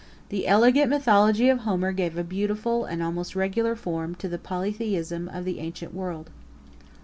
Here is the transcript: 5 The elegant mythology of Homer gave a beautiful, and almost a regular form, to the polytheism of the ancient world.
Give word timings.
5 0.21 0.29
The 0.29 0.47
elegant 0.47 0.89
mythology 0.89 1.47
of 1.47 1.59
Homer 1.59 1.91
gave 1.91 2.17
a 2.17 2.23
beautiful, 2.23 2.85
and 2.85 3.03
almost 3.03 3.35
a 3.35 3.37
regular 3.37 3.75
form, 3.75 4.15
to 4.15 4.27
the 4.27 4.39
polytheism 4.39 5.29
of 5.29 5.45
the 5.45 5.59
ancient 5.59 5.93
world. 5.93 6.31